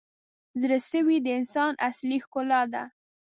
[0.61, 2.83] •زړه سوی د انسان اصلي ښکلا ده.